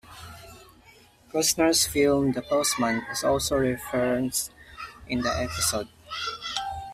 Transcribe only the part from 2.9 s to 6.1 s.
is also referenced in the episode.